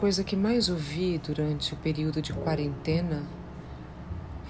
[0.00, 3.22] coisa que mais ouvi durante o período de quarentena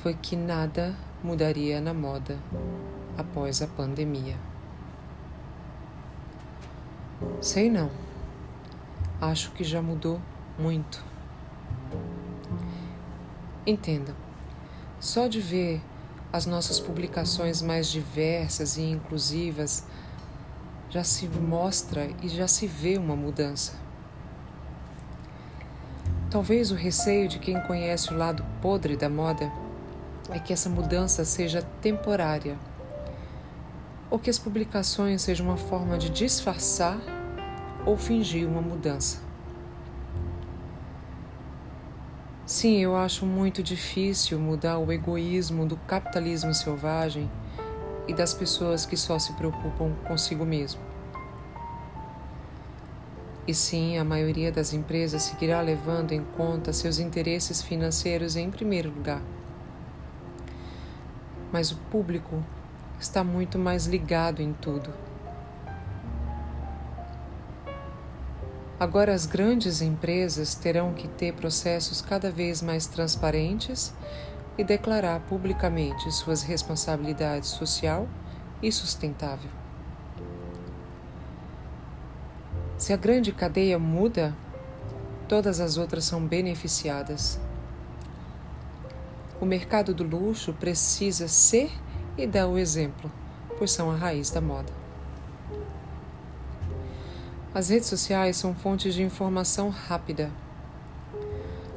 [0.00, 2.38] foi que nada mudaria na moda
[3.18, 4.36] após a pandemia.
[7.40, 7.90] Sei não.
[9.20, 10.20] Acho que já mudou
[10.56, 11.02] muito.
[13.66, 14.14] Entenda,
[15.00, 15.82] só de ver
[16.32, 19.84] as nossas publicações mais diversas e inclusivas
[20.88, 23.89] já se mostra e já se vê uma mudança.
[26.30, 29.50] Talvez o receio de quem conhece o lado podre da moda
[30.30, 32.56] é que essa mudança seja temporária
[34.08, 36.96] ou que as publicações sejam uma forma de disfarçar
[37.84, 39.18] ou fingir uma mudança.
[42.46, 47.28] Sim, eu acho muito difícil mudar o egoísmo do capitalismo selvagem
[48.06, 50.89] e das pessoas que só se preocupam consigo mesmo.
[53.50, 58.90] E sim, a maioria das empresas seguirá levando em conta seus interesses financeiros em primeiro
[58.90, 59.20] lugar.
[61.50, 62.44] Mas o público
[63.00, 64.94] está muito mais ligado em tudo.
[68.78, 73.92] Agora, as grandes empresas terão que ter processos cada vez mais transparentes
[74.56, 78.06] e declarar publicamente suas responsabilidades social
[78.62, 79.50] e sustentável.
[82.80, 84.34] Se a grande cadeia muda,
[85.28, 87.38] todas as outras são beneficiadas.
[89.38, 91.70] O mercado do luxo precisa ser
[92.16, 93.12] e dar o exemplo,
[93.58, 94.72] pois são a raiz da moda.
[97.52, 100.30] As redes sociais são fontes de informação rápida.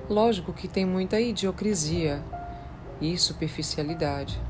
[0.09, 2.23] Lógico que tem muita idiocrisia
[3.01, 4.41] e superficialidade.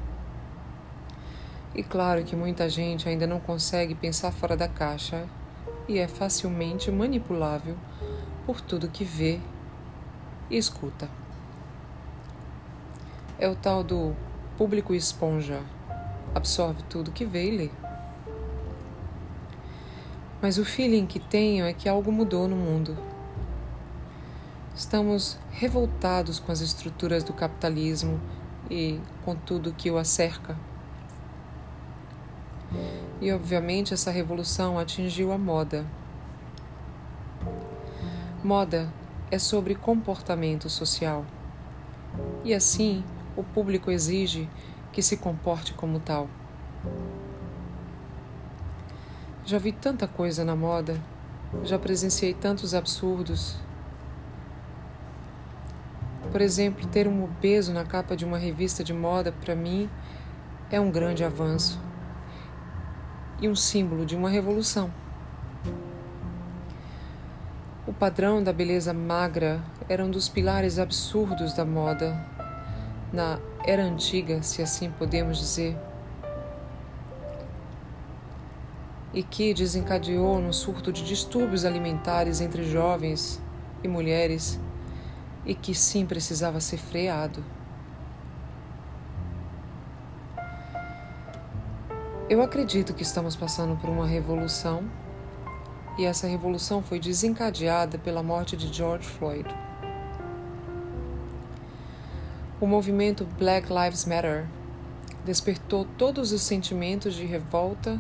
[1.74, 5.28] E claro que muita gente ainda não consegue pensar fora da caixa
[5.88, 7.76] e é facilmente manipulável
[8.46, 9.40] por tudo que vê
[10.50, 11.10] e escuta.
[13.38, 14.16] É o tal do
[14.58, 15.62] público esponja,
[16.34, 17.70] absorve tudo que vê e lê.
[20.42, 22.98] Mas o feeling que tenho é que algo mudou no mundo.
[24.76, 28.20] Estamos revoltados com as estruturas do capitalismo
[28.70, 30.58] e com tudo que o acerca.
[33.24, 35.86] E obviamente essa revolução atingiu a moda.
[38.44, 38.92] Moda
[39.32, 41.26] é sobre comportamento social.
[42.44, 43.02] E assim,
[43.38, 44.50] o público exige
[44.92, 46.28] que se comporte como tal.
[49.46, 51.00] Já vi tanta coisa na moda,
[51.64, 53.56] já presenciei tantos absurdos.
[56.30, 59.90] Por exemplo, ter um obeso na capa de uma revista de moda, para mim,
[60.70, 61.80] é um grande avanço
[63.42, 64.92] e um símbolo de uma revolução.
[67.86, 72.18] O padrão da beleza magra era um dos pilares absurdos da moda
[73.12, 75.78] na era antiga, se assim podemos dizer,
[79.14, 83.40] e que desencadeou no surto de distúrbios alimentares entre jovens
[83.84, 84.60] e mulheres
[85.46, 87.44] e que sim precisava ser freado.
[92.30, 94.90] Eu acredito que estamos passando por uma revolução
[95.98, 99.48] e essa revolução foi desencadeada pela morte de George Floyd.
[102.62, 104.48] O movimento Black Lives Matter
[105.26, 108.00] despertou todos os sentimentos de revolta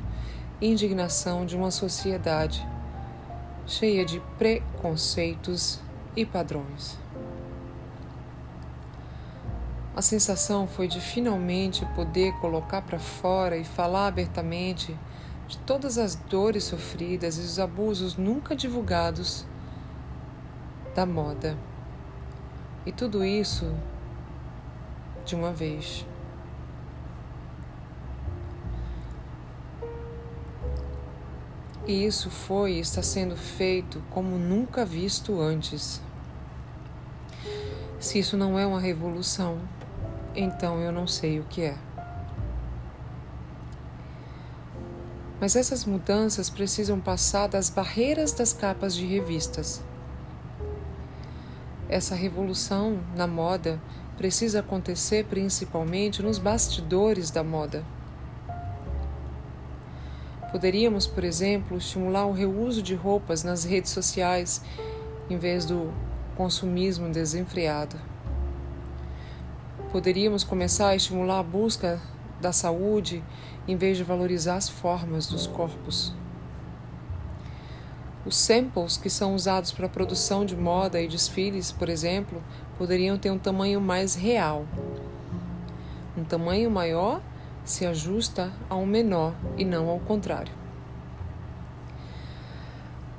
[0.62, 2.66] e indignação de uma sociedade
[3.67, 5.81] cheia de preconceitos
[6.16, 6.97] e padrões.
[9.96, 14.98] A sensação foi de finalmente poder colocar para fora e falar abertamente
[15.48, 19.46] de todas as dores sofridas e os abusos nunca divulgados
[20.96, 21.56] da moda.
[22.88, 23.72] E tudo isso
[25.24, 26.04] de uma vez.
[31.86, 36.01] E isso foi e está sendo feito como nunca visto antes.
[38.00, 39.60] Se isso não é uma revolução,
[40.35, 41.75] então eu não sei o que é.
[45.39, 49.83] Mas essas mudanças precisam passar das barreiras das capas de revistas.
[51.89, 53.80] Essa revolução na moda
[54.18, 57.83] precisa acontecer principalmente nos bastidores da moda.
[60.51, 64.62] Poderíamos, por exemplo, estimular o reuso de roupas nas redes sociais
[65.29, 65.91] em vez do
[66.38, 68.12] consumismo desenfreado.
[69.94, 72.01] Poderíamos começar a estimular a busca
[72.42, 73.24] da saúde
[73.68, 76.12] em vez de valorizar as formas dos corpos.
[78.25, 82.44] Os samples que são usados para a produção de moda e desfiles, por exemplo,
[82.75, 84.66] poderiam ter um tamanho mais real.
[86.18, 87.22] Um tamanho maior
[87.63, 90.54] se ajusta a um menor e não ao contrário.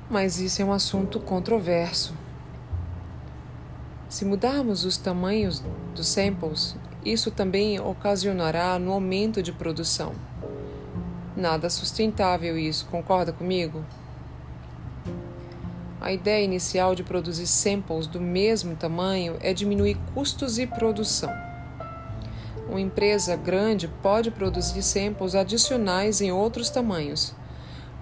[0.09, 2.13] Mas isso é um assunto controverso.
[4.15, 5.61] Se mudarmos os tamanhos
[5.93, 6.73] dos samples,
[7.03, 10.13] isso também ocasionará no aumento de produção.
[11.35, 13.83] Nada sustentável isso, concorda comigo?
[15.99, 21.33] A ideia inicial de produzir samples do mesmo tamanho é diminuir custos e produção.
[22.69, 27.35] Uma empresa grande pode produzir samples adicionais em outros tamanhos.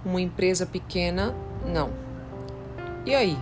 [0.06, 1.34] Uma empresa pequena,
[1.66, 1.90] não.
[3.04, 3.36] E aí?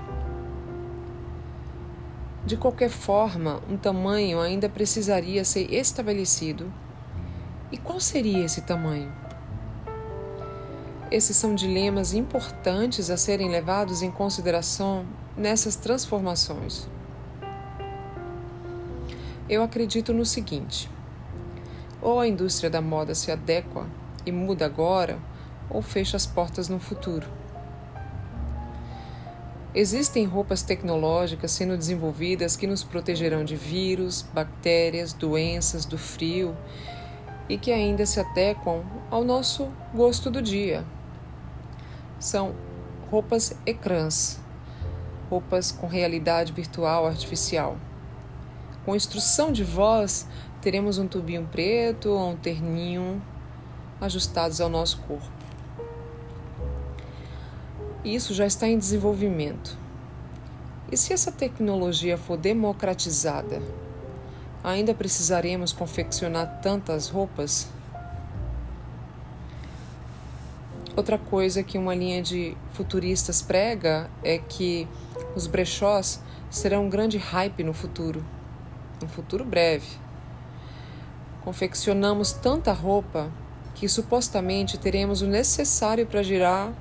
[2.44, 6.74] De qualquer forma, um tamanho ainda precisaria ser estabelecido.
[7.72, 9.14] E qual seria esse tamanho?
[11.12, 15.06] Esses são dilemas importantes a serem levados em consideração
[15.38, 16.88] nessas transformações.
[19.48, 20.90] Eu acredito no seguinte:
[22.02, 23.86] ou a indústria da moda se adequa
[24.26, 25.20] e muda agora,
[25.70, 27.41] ou fecha as portas no futuro.
[29.74, 36.56] Existem roupas tecnológicas sendo desenvolvidas que nos protegerão de vírus, bactérias, doenças, do frio
[37.48, 40.86] e que ainda se adequam ao nosso gosto do dia,
[42.20, 42.54] são
[43.10, 44.40] roupas ecrãs,
[45.30, 47.78] roupas com realidade virtual artificial.
[48.86, 50.28] Com instrução de voz,
[50.62, 53.22] teremos um tubinho preto ou um terninho
[54.02, 55.41] ajustados ao nosso corpo.
[58.04, 59.78] Isso já está em desenvolvimento.
[60.92, 63.62] E se essa tecnologia for democratizada,
[64.64, 67.68] ainda precisaremos confeccionar tantas roupas?
[70.96, 74.88] Outra coisa que uma linha de futuristas prega é que
[75.36, 76.20] os brechós
[76.50, 78.26] serão um grande hype no futuro,
[79.02, 79.88] um futuro breve.
[81.44, 83.32] Confeccionamos tanta roupa
[83.76, 86.74] que supostamente teremos o necessário para girar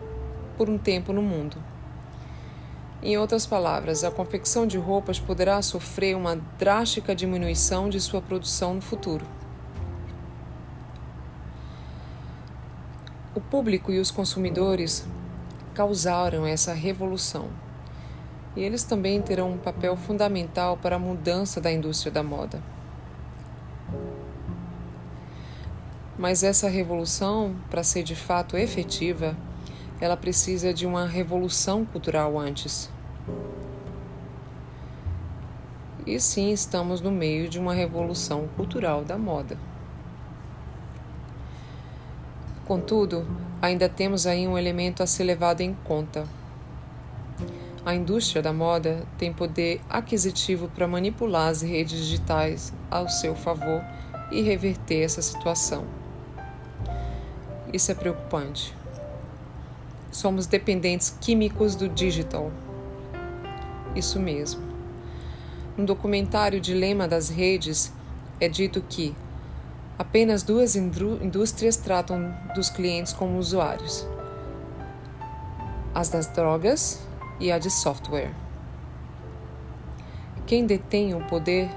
[0.60, 1.56] por um tempo no mundo.
[3.02, 8.74] Em outras palavras, a confecção de roupas poderá sofrer uma drástica diminuição de sua produção
[8.74, 9.24] no futuro.
[13.34, 15.06] O público e os consumidores
[15.72, 17.48] causaram essa revolução.
[18.54, 22.62] E eles também terão um papel fundamental para a mudança da indústria da moda.
[26.18, 29.34] Mas essa revolução, para ser de fato efetiva,
[30.00, 32.90] ela precisa de uma revolução cultural antes.
[36.06, 39.58] E sim, estamos no meio de uma revolução cultural da moda.
[42.66, 43.26] Contudo,
[43.60, 46.24] ainda temos aí um elemento a ser levado em conta.
[47.84, 53.82] A indústria da moda tem poder aquisitivo para manipular as redes digitais ao seu favor
[54.30, 55.84] e reverter essa situação.
[57.72, 58.79] Isso é preocupante.
[60.10, 62.50] Somos dependentes químicos do digital.
[63.94, 64.62] Isso mesmo.
[65.76, 67.92] No documentário Dilema das Redes,
[68.40, 69.14] é dito que
[70.00, 74.08] Apenas duas indústrias tratam dos clientes como usuários:
[75.94, 77.06] as das drogas
[77.38, 78.32] e a de software.
[80.46, 81.68] Quem detém o poder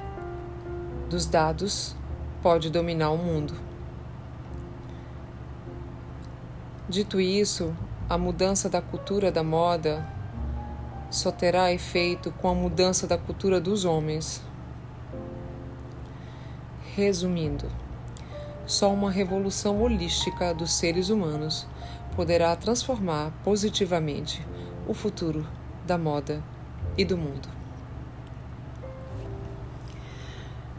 [1.09, 1.97] dos dados
[2.41, 3.53] pode dominar o mundo.
[6.87, 7.75] Dito isso,
[8.09, 10.05] a mudança da cultura da moda
[11.09, 14.41] só terá efeito com a mudança da cultura dos homens.
[16.95, 17.71] Resumindo,
[18.65, 21.65] só uma revolução holística dos seres humanos
[22.15, 24.45] poderá transformar positivamente
[24.87, 25.47] o futuro
[25.85, 26.43] da moda
[26.97, 27.47] e do mundo.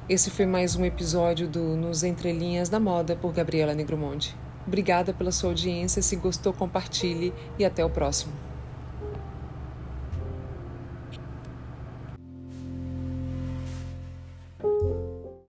[0.09, 4.37] Esse foi mais um episódio do Nos Entrelinhas da Moda por Gabriela Negromonte.
[4.67, 6.03] Obrigada pela sua audiência.
[6.03, 8.33] Se gostou, compartilhe e até o próximo.